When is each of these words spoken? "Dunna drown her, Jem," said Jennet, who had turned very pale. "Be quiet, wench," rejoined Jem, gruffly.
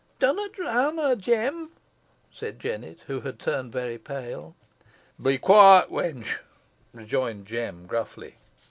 "Dunna 0.17 0.49
drown 0.49 0.97
her, 0.97 1.15
Jem," 1.15 1.73
said 2.31 2.57
Jennet, 2.57 3.01
who 3.01 3.21
had 3.21 3.37
turned 3.37 3.71
very 3.71 3.99
pale. 3.99 4.55
"Be 5.21 5.37
quiet, 5.37 5.91
wench," 5.91 6.39
rejoined 6.91 7.45
Jem, 7.45 7.85
gruffly. 7.85 8.37